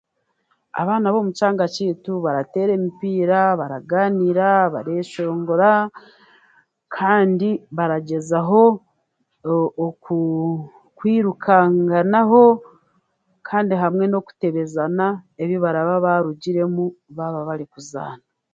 Abaana 0.81 1.07
b'omu 1.09 1.31
kyanga 1.37 1.65
kyaitu 1.73 2.11
bareetera 2.25 2.71
emipiira, 2.75 3.39
baragaaniira, 3.59 4.49
bareeshongora 4.73 5.71
kandi 6.95 7.49
baragyezaho 7.77 8.61
o 9.53 9.55
oku 9.87 10.17
okwirukanganaho 10.87 12.43
kandi 13.47 13.73
hamwe 13.83 14.05
n'okutebeezana 14.07 15.07
ebi 15.41 15.55
bababaarugiremu 15.63 16.83
barikuzaana 17.47 18.23